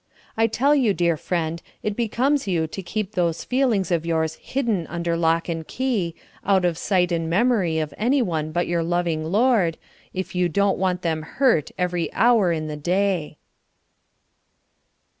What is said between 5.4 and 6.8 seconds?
and key, out of